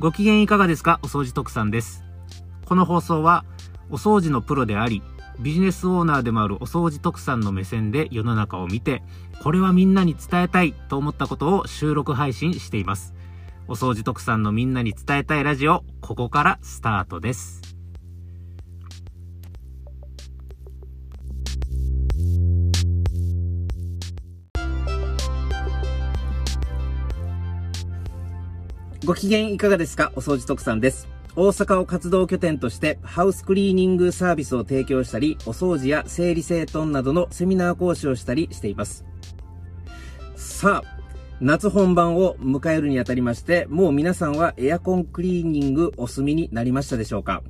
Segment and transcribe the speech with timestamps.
[0.00, 1.00] ご機嫌いかがですか？
[1.02, 2.04] お掃除特産です。
[2.66, 3.44] この放送は、
[3.90, 5.02] お掃除のプロであり、
[5.40, 9.02] ビジネスオーナーでもあるお掃除特産の目線で世の中を見て、
[9.42, 13.12] これはみんなに伝えたいと思ったことを収録配信しています。
[13.66, 17.67] お掃除特産のみんなに伝えたいラジオ、ここからスタートです。
[29.08, 30.12] ご機嫌いかがですか？
[30.16, 31.08] お掃除特産です。
[31.34, 39.06] 大阪を活動拠点としてハウスクリーニングサービスを提供したり、お掃除や整理整頓などのセミナー講師をしたりしています。
[40.36, 40.98] さあ、
[41.40, 47.42] 夏本番を迎えるにあたりまして、もう皆さんはエアコンクリーニングお済みになりましたでしょうか？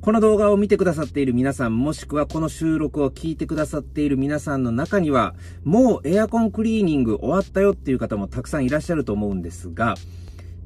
[0.00, 9.94] この動画を見てくださっている皆さん、もしくはこの収録を聞いてくださっている皆さんの中には、もうエアコンクリーニング終わったよっていう方もたくさんいらっしゃると思うんですが、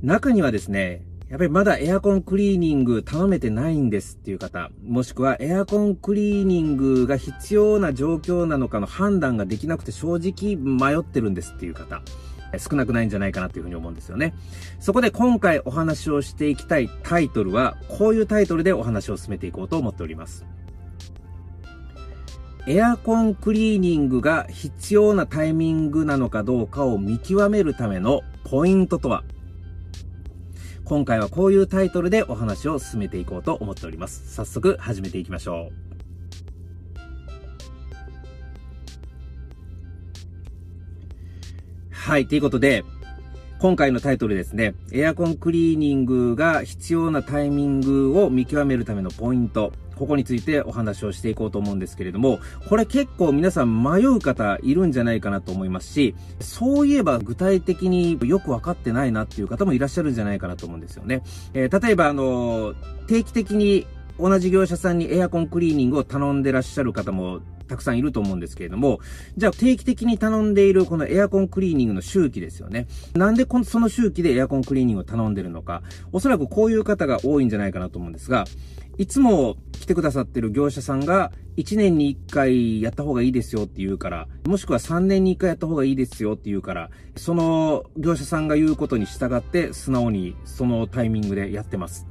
[0.03, 12.03] 中にはですね、やっぱりまだエアコンクリーニング頼めてないんですっていう方、もしくはエアコンクリーニングが必要な状況なのかの判断ができなくて正直迷ってるんですっていう方、
[12.59, 14.35] 少なくないんじゃないかなというふうに思うんですよね。
[14.81, 20.47] そこで今回お話をしていきたいタイトルは、こういうタイトルでお話を進めていこうと思っております。
[22.67, 29.23] エアコンクリーニングが必要なタイミングなのかどうかを見極めるためのポイントとは？
[30.91, 34.35] 今回はこういうタイトルでお話を進めていこうと思っております。
[34.35, 35.73] 早速始めていきましょう。
[41.93, 42.83] はい、ということで、
[43.61, 49.73] 今回のタイトルですね、エアコンクリーニングが必要なタイミングを見極めるためのポイント。
[50.01, 61.23] ここについてお話をしていこうと思うんですけれども、これ結構皆さん迷う方いるんじゃないかなと思いますし、そういえば具体的によく分かってないなっていう方もいらっしゃるんじゃないかなと思うんですよね。
[61.53, 62.75] えー、例えばあの、
[63.09, 63.87] 定期的に
[64.19, 67.41] 同じ業者さんにエアコンクリーニングを頼んでらっしゃる方も
[67.71, 68.99] たくさんいると思うんですけれども、
[69.37, 72.89] じゃあ定期的に頼んでいるこのエアコンクリーニングの周期ですよね。
[73.15, 75.83] なんでこその周期でエアコンクリーニングを頼んでるのか、
[76.13, 78.45] おそらくこういう方が多いんじゃないかなと思うんですが、
[78.99, 92.10] いつも来てくださってる業者さんが、1年に1回やった方がいいですよって言うから、もしくは3年に1回やった方がいいですよって言うから、その業者さんが言うことに従って素直にそのタイミングでやってます。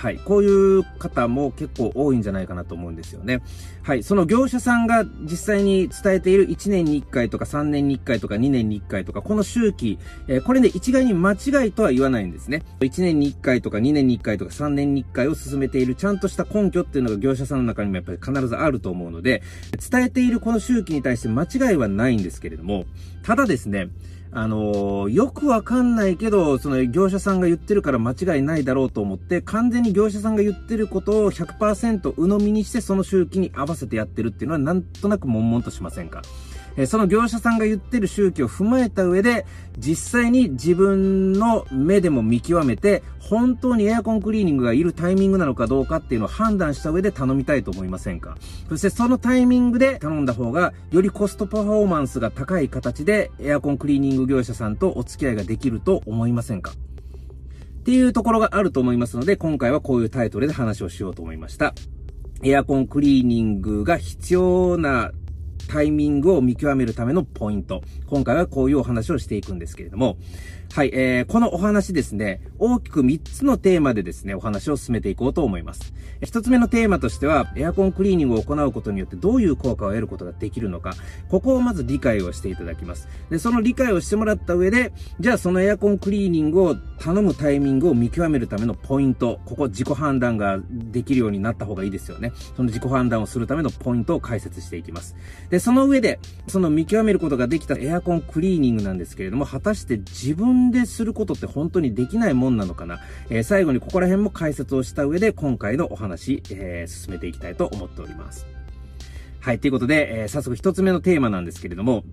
[0.00, 0.16] はい。
[0.16, 3.42] こういう方も結構多いんじゃないかなと思うんですよね。
[3.82, 4.02] はい。
[4.02, 12.62] その業者さんが実際に伝えている1年に1回とか3年に1回とか2年に1回とか、この周期、えー、これね、一概に間違いとは言わないんですね。
[12.80, 19.42] 1年に1回とか2年に1回とか3年に1回を進めているちゃんとした根拠っていうのが業者さんの中にもやっぱり必ずあると思うので、
[19.90, 22.86] 伝えているこの周期に対して間違いはないんですけれども、
[23.22, 23.90] ただですね、
[24.32, 36.22] あの、よくわかんないけど、その業者さんが言ってるから間違いないだろうと思って、完全に業者さんが言ってることを100%鵜呑みにしてその周期に合わせてやってるっていうのはなんとなく悶々としませんか？
[36.76, 39.46] えその業者さんが言ってる周期を踏まえた上で、
[39.78, 48.36] 実際に自分の目でも見極めて、本当にエアコンクリーニングがいるタイミングなのかどうかっていうのを判断した上で頼みたいと思いませんか？
[48.68, 56.72] そしてそのタイミングで頼んだ方が、よりコストパフォーマンスが高い形で、エアコンクリーニング業者さんとお付き合いができると思いませんか？
[56.72, 61.74] っていうところがあると思いますので、今回はこういうタイトルで話をしようと思いました。
[62.42, 65.12] エアコンクリーニングが必要な
[65.70, 67.82] タイミングを見極めるためのポイント。
[68.08, 70.16] 今回はこういうお話をしていくんですけれども、
[70.72, 75.92] はい、えー、このお話ですね、大きく3つのテーマでですね、お話を進めていこうと思います。
[76.20, 80.92] 1つ目のテーマとしては、エアコンクリーニングを行うことによってどういう効果を得ることができるのか、
[81.28, 83.08] ここをまず理解をしていただきます。
[83.30, 92.32] で、その理解をしてもらった上で、じゃあそのエアコンクリーニングを頼むタイミングを見極めるためのポイント、ここ自己判断ができるようになった方がいいですよね。
[92.56, 95.16] その自己判断をするためのポイントを解説していきます。
[95.48, 102.98] で、その上で、その見極めることができたエアコンクリーニングなんですけれども、果たして自分ですることって本当にできないもんなのかな？
[103.28, 108.46] えー、最後にここら辺も解説をした上で今回のお話、えー、進めていきたいと思っております。
[109.38, 112.04] はい、ということで、えー、早速一つ目のテーマなんですけれども、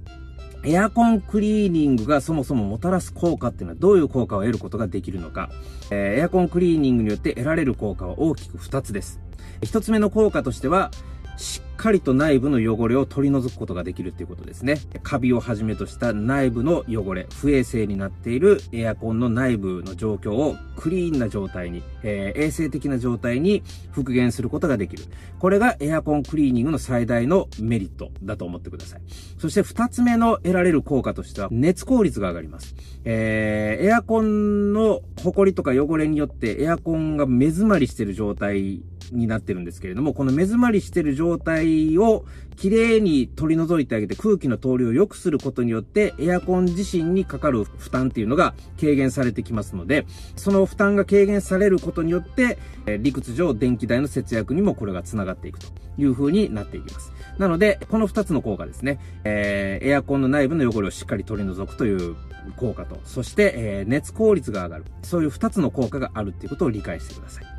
[0.63, 5.49] エアコンクリーニングがそもそももたらす効果っていうのはどういう効果を得ることができるのか？
[5.91, 9.21] えー、エアコンクリーニングによって得られる効果は大きく2つです。
[9.61, 10.91] 1つ目の効果としては、
[11.37, 14.77] しっかりと内部の汚れを取り除くことができるっていうことですね。
[15.03, 25.03] カビをはじめとした内部の汚れ、不衛生になっているエアコンの内部の状況をクリーンな状態に、えー、衛生的な状態に復元することができる。
[25.39, 29.01] これがエアコンクリーニングの最大のメリットだと思ってください。
[29.37, 32.75] そして二つ目の得られる効果としては熱効率が上がります。
[33.05, 38.81] えー、エアコンのホコリとか汚れによってエアコンが目詰まりしている状態
[39.12, 42.25] になってるんですけれども、この目詰まりしてる状態を
[42.56, 50.06] きれいに取り除いてあげて空気の通りを良くすることによって、エアコン自身にかかる負担っていうのが軽減されてきますので、
[50.36, 55.68] その負担が軽減されることによって、え理屈上電気代の節約にもこれが繋がっていくと
[55.98, 57.13] いう風になっていきます。
[57.38, 62.15] なので、この2つの効果ですね、えー、エアコンの内部の汚れをしっかり取り除くという
[62.56, 64.86] 効果と、そして、えー、熱効率が上がる。
[65.04, 67.56] そういう2つの効果があるっていうことを理解してください。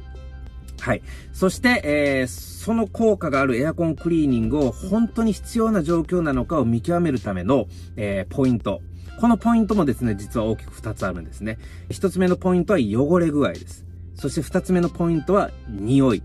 [0.81, 1.03] はい。
[1.33, 7.67] そして、えー、その効果があるエアコンクリーニングを本当に必要な状況なのかを見極めるための、
[7.97, 8.81] えー、ポイント。
[9.21, 11.59] このポイントもですね、実は大きく2つあるんですね。
[11.91, 13.85] 1つ目のポイントは汚れ具合です。
[14.15, 16.23] そして2つ目のポイントは匂い。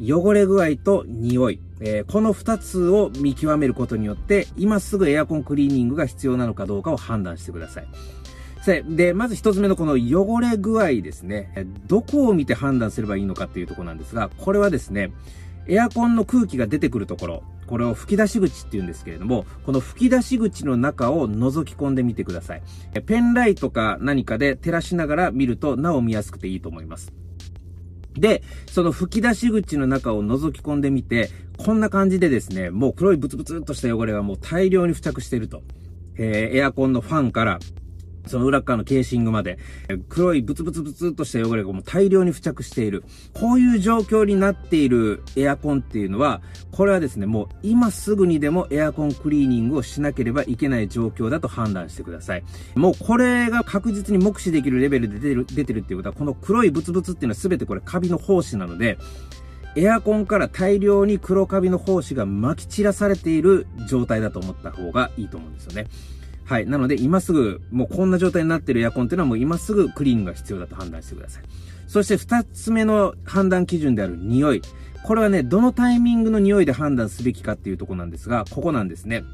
[0.00, 1.60] 汚れ具合と匂い。
[1.80, 7.88] えー、この2つを見極めることによって、今すぐエアコンクリーニングが必要なのかどうかを判断してください。
[8.86, 11.66] で、まず一つ目のこの汚れ具合ですね。
[11.86, 15.12] どこを見て判断すればいいのかっていうとこなんですが、これはですね、
[15.66, 22.62] エアコンの空気が出てくるところ、これを吹き出し口って言うんですけれども、この吹き出し口の中を覗き込んでみてください。
[23.06, 27.12] ペンライトか何かで照らしながら見るとなお見やすくていいと思います。
[28.14, 35.62] で、その吹き出し口の中を覗き込んでみて、こんな感じでですね、もう黒いブツブツっとした汚れがもう大量に付着していると。
[36.16, 37.58] えー、エアコンのファンから
[38.28, 39.58] その裏側のケーシングまで、
[40.08, 43.04] 黒いブツブツブツとした汚れがもう大量に付着している。
[43.34, 46.40] こういう状況になっているエアコンっていうのは、
[46.70, 52.44] これはですね、もう今すぐにでもエアコンクリーニングをしなければいけない状況だと判断してください。
[52.74, 58.98] もうこれが確実に目視できるレベルで出てる、出てるっていうことは、この黒いブツブツっていうのは全てこれカビの胞子なので、
[59.76, 65.86] エアコンから大量に黒カビの胞子が撒き散らされている状態だと思った方がいいと思うんですよね。
[66.48, 66.66] はい。
[66.66, 71.42] なので、今すぐ、もうこんな状態になってるエアコンっていうのはもう今すぐクリーンが必要だと判断してください。
[71.86, 74.62] そして二つ目の判断基準である匂い。
[75.04, 79.24] これはね、どのタイミングの匂いで判断すべきかっていうとこなんですが、ここなんですね。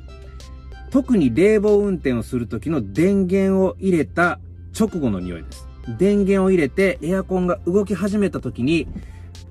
[0.91, 4.41] 特に冷房運転をするときの電源を入れた
[4.77, 5.69] 直後の匂いです。
[5.97, 8.89] 電源を入れてエアコンが動き始めたときに、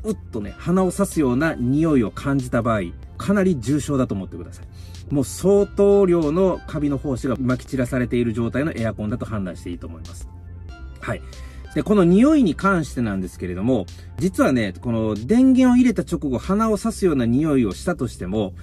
[0.04, 2.81] うっとね、鼻を刺すような匂いを感じた場合、
[3.18, 5.13] かなり重症だと思ってください。
[5.13, 10.27] もう相当量のカビの胞子が撒き散らされている状態のエアコンだと判断していいと思います。
[11.00, 11.21] はい。
[11.75, 13.86] で、この匂いに関してなんですけれども、
[14.18, 18.54] 実はね、この電源を入れた直後、鼻を刺すような匂いをしたとしても、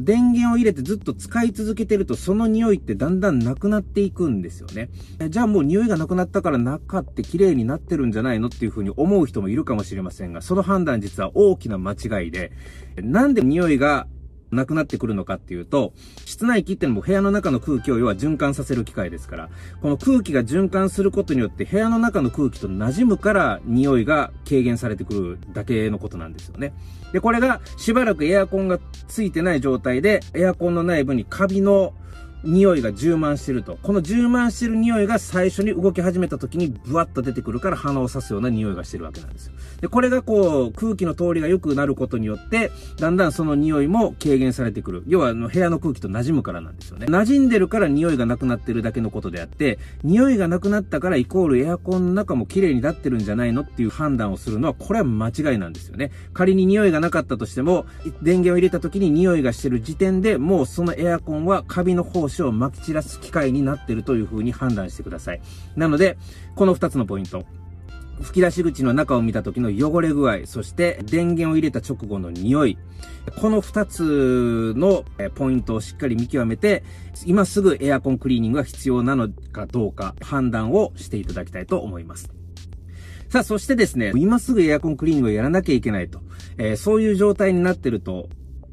[0.00, 4.88] 電源を入れてずっと使い続けてると、その匂いってだんだんなくなっていくんですよね。
[5.28, 12.52] じゃあもう匂いがなくなったから中って綺麗になってるんじゃないのっていうふうに思う人もいるかもしれませんが、その判断実は大きな間違いで、
[12.96, 14.06] なんで匂いが
[14.52, 15.92] なくなってくるのかっていうと、
[16.24, 19.48] 室内機ってのも部屋の中の空気を要は循環させる機械ですから、
[19.80, 26.74] この空気が循環することによって部屋の中の空気と馴染むから匂いが軽減されてくるだけのことなんですよね。
[27.12, 28.78] で、これがしばらくエアコンが
[29.08, 31.94] ついてない状態で、エアコンの内部にカビの
[32.44, 33.78] 匂いが充満してると。
[33.82, 39.54] この充満してる匂いが最初に動き始めた時にブワッと出てくるから鼻を刺すような匂いがしてるわけなんですよ。
[39.80, 45.04] で、これがこう空気の通りが良くなることによって、だんだんその匂いも軽減されてくる。
[45.06, 47.06] 要はあの部屋の空気と馴染むからなんですよね。
[47.06, 56.10] 馴染んでるから匂いがなくなってるだけのことであって、匂いがなくなったからイコールエアコンの中も綺麗になってるんじゃないのっていう判断をするのは、これは間違いなんですよね。
[56.32, 57.86] 仮に匂いがなかったとしても、
[58.22, 65.40] 電源を入れた時に匂いがしてる時点でもうそのエアコンはカビの胞を撒き散らす機械になってるという風に判断してください。
[65.76, 66.16] なので、
[66.54, 67.44] この2つのポイント。
[68.20, 72.78] 吹き出し口の中を見た時の汚れ具合、そして電源を入れた直後の匂い。
[73.40, 76.84] この2つのポイントをしっかり見極めて、
[77.26, 82.30] 今すぐエアコンクリーニングが必要なのかどうか判断をしていただきたいと思います。
[83.28, 86.20] さあ、そしてですね、今すぐエアコンクリーニングをやらなきゃいけないと、
[86.58, 88.28] えー、そういう状態になってると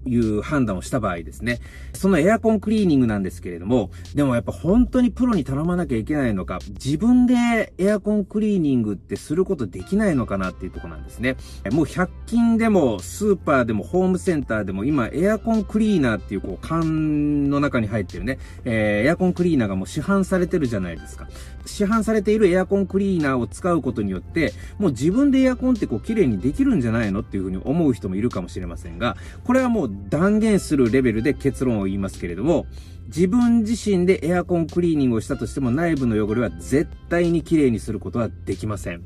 [0.05, 1.59] いう判断をした場合ですね。
[1.93, 11.35] そのエアコンクリーニングなんですけれども、でもやっぱ本当にプロに頼まなきゃいけないのか、自分でエアコンクリーニングってすることできないのかなっていうとこなんですね。
[11.71, 21.27] もう100均でもスーパーでもホームセンターでも今エアコンクリーナーっていうこう缶の中に入ってるね、えー、エアコンクリーナーがもう市販されてるじゃないですか。
[21.65, 32.65] 市販されているエアコンクリーナーを使うことによって、もう自分でエアコンってこう綺麗にできるんじゃないのっていうふうに思う人もいるかもしれませんが、これはもうう断言するレベルで結論を言いますけれども、
[33.07, 39.01] 自分自身でエアコンクリーニングをしたとしても内部の汚れは絶対に綺麗にすることはできません。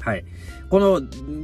[0.00, 0.24] はい。
[0.68, 1.00] この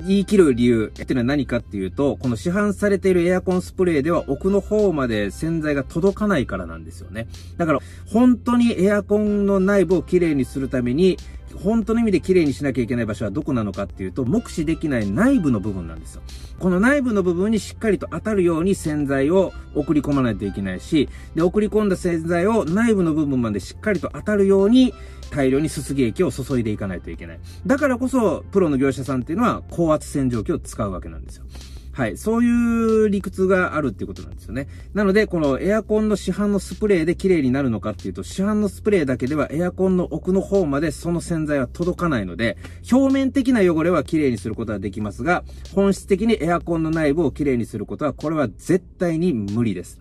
[0.07, 7.29] 言い切る理由っていうのは何かっていうと、この市販されているエアコンスプレーでは奥の方まで洗剤が届かないからなんですよね。
[7.57, 11.17] だから本当にエアコンの内部をきれいにするために、
[11.57, 16.23] 本当の意味で綺麗にしなきゃいけない場所はどこなのかっていうと、目視できない内部の部分なんですよ。
[16.59, 24.95] この内部の部分にしっかりと当たるように洗剤を送り込まないといけないし、で、送り込んだ洗剤を内部の部分までしっかりと当たるように、
[25.31, 27.41] 大量にすすぎ液を注いでいかないといけない。
[27.67, 31.45] だからこそ、プロの業者さんっていうのは高圧洗浄機を使うわけなんですよ。
[31.93, 32.17] はい。
[32.17, 34.69] そういう理屈があるっていうことなんですよね。
[34.95, 42.57] なので、このエアコンの市販のスプレーで綺麗になるのかっていうと、市販のスプレーだけではエアコンの奥の方までその洗剤は届かないので、
[42.91, 45.45] 表面的な汚れは綺麗にすることはできますが、
[45.75, 50.01] 本質的にエアコンの内部を綺麗にすることは、これは絶対に無理です。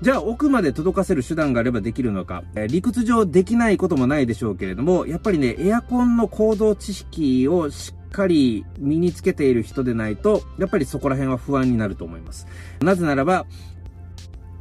[0.00, 12.46] じゃあ奥まで届かせる手段があればできるのか、えー、理屈上できないこともないでしょうけれども、やっぱりね、エアコンの構造知識をしっかり身につけている人でないと、やっぱりそこら辺は不安になると思います。
[12.80, 13.46] なぜならば、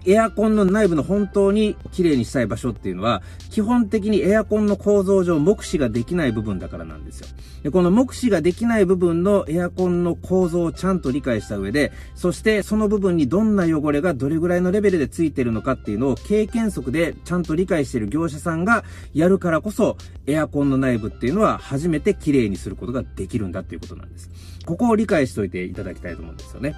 [0.08, 3.22] エアコンの内部の本当に綺麗にしたい場所っていうのは、
[3.52, 7.28] 基本的にエアコンの構造上目視ができない部分だからなんですよ。
[7.64, 24.30] で、この目視ができない部分のエアコンの構造をちゃんと理解した上で、そしてその部分にどんな汚れがどれぐらいのレベルでついてるのかっていうのを経験則でちゃんと理解している業者さんがやるからこそ、エアコンの内部っていうのは初めて綺麗にすることができるんだっていうことなんです。
[24.66, 26.76] ここを理解しておいていただきたいと思うんですよね。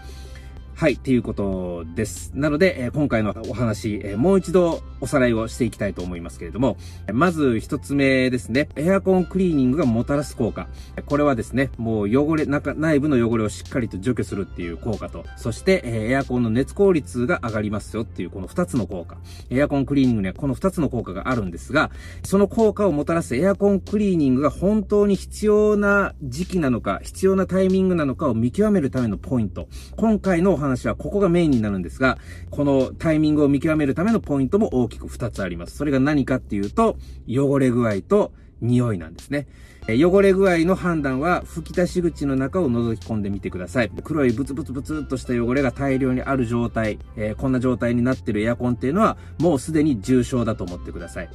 [0.79, 2.31] はい、っていうことです。
[2.35, 6.77] なので、え、今回のお話、え、もう一度おさらいをしていきたいと思いますけれども、
[7.13, 10.67] まず一つ目ですね、エアコンクリーニングがもたらす効果。
[11.05, 19.17] これはですね、もう汚れ、中、内部の汚れをしっかりと除去するっていう効果と、そして、え、エアコンの熱効率が上がりますよっていうこの二つの効果。
[19.49, 21.91] エアコンクリーニングにはこの二つの効果があるんですが、
[22.23, 29.67] その効果をもたらすエアコンクリーニングが本当に必要な時期なのか、必要なタイミングなのかを見極めるためのポイント。
[29.95, 32.17] 今回のお話はここがメインになるんですが、
[32.49, 35.77] このタイミングを見極めるためのポイントも大きく2つあります。
[35.77, 39.47] それが何かっていうと、汚れ具合と匂いなんですね。
[39.87, 43.91] 汚れ具合の判断は吹き出し口の中を覗き込んでみてください。
[44.03, 51.29] 黒いブツブツブツっとした汚れが大量にある状態、えー、こんな状態になってるエアコンっていうのはもうすでに重症だと思ってください。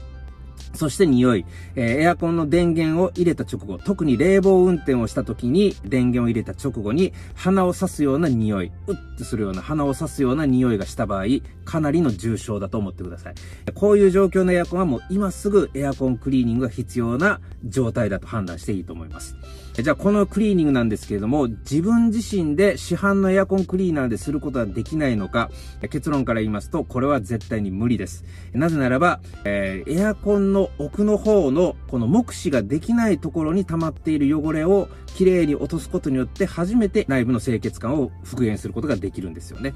[0.74, 11.24] そして匂い、えー、エアコンの電源を入れた直後、特に冷房運転をした時に電源を入れた直後に鼻を刺すような匂い、うっとするような鼻を刺すような匂いがした場合、
[11.64, 13.34] かなりの重症だと思ってください。
[13.74, 19.36] こういう状況のエアコンはもう今すぐエアコンクリーニングが必要な状態だと判断していいと思います。
[19.82, 25.50] じゃあこのクリーニングなんですけれども、自分自身で市販のエアコンクリーナーですることはできないのか、
[25.90, 28.24] 結論から言いますと、これは絶対に無理です。
[28.52, 39.74] なぜならば、えー、エアコンの奥の方のこの目視ができないところに溜まっている汚れをきれいに落とすことによって初めて内部の清潔感を復元することができるんですよね。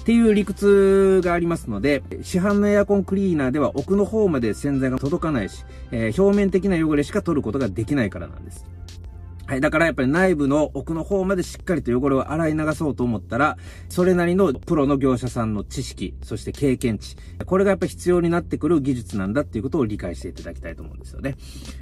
[0.00, 8.64] っていう理屈がありますので、市販のエアコンクリーナーでは奥の方まで洗剤が届かないし、えー、表面的な汚れしか取ることができないからなんです。
[9.50, 9.60] はい。
[9.60, 13.56] だからやっぱり内部の奥の方までしっかりと汚れを洗い流そうと思ったら、
[13.88, 17.16] それなりのプロの業者さんの知識、そして経験値、
[17.46, 21.34] これがやっぱ必要になってくる技術なんだっていうことを理解していただきたいと思うんですよね。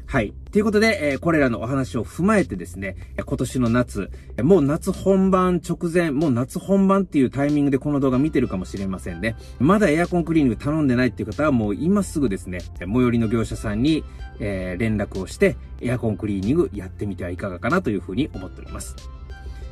[0.07, 0.33] はい。
[0.51, 4.11] ということで、えー、これらのお話を踏まえてですね、今年の夏、
[4.43, 9.37] もう夏本番直前、もう夏本番っていうタイミングでこの動画見てるかもしれませんね。
[9.59, 14.05] まだエアコンクリーニング頼んでないっていう方はもう今すぐですね、最寄りの業者さんに、
[14.41, 18.97] えー、連絡をして、エアコンクリーニングやってみてはいかがかなというふうに思っております。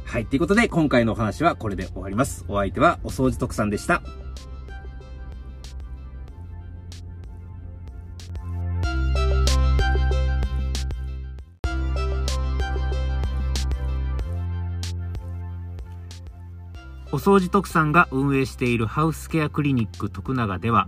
[0.05, 0.27] はい。
[0.27, 2.45] ということで、今回のお話はこれで終わります。
[2.49, 4.03] お相手はお掃除特産でした。
[17.13, 20.87] お掃除特産が運営しているハウスケアクリニック徳永では、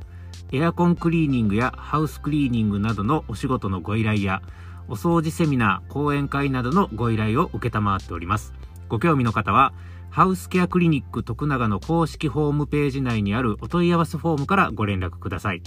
[0.52, 4.42] エアコンクリーニングやハウスクリーニングなどのお仕事のご依頼や、
[4.88, 8.52] お掃除セミナー、講演会などのご依頼を受けたまわっております。
[8.88, 9.72] ご興味の方は、
[10.10, 15.62] ハウスケアクリニック徳永の公式ホームページ内にあるお問い合わせフォームからご連絡ください。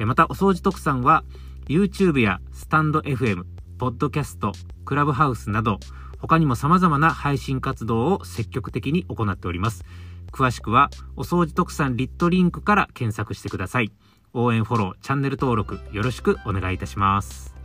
[0.00, 1.24] また、お掃除特産は、
[1.68, 3.44] YouTube やスタンド FM、
[3.78, 4.52] ポッドキャスト、
[4.84, 5.78] クラブハウスなど、
[6.18, 9.84] 他にも様々な配信活動を積極的に行っております。
[10.32, 13.92] 詳しくは、お掃除特産リットリンクから検索してください。
[14.34, 17.55] 応援フォロー、チャンネル登録よろしくお願いいたします。